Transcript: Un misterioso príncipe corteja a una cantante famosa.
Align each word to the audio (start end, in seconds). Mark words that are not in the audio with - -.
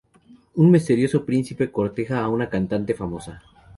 Un 0.55 0.71
misterioso 0.71 1.23
príncipe 1.23 1.69
corteja 1.71 2.21
a 2.21 2.27
una 2.27 2.49
cantante 2.49 2.95
famosa. 2.95 3.43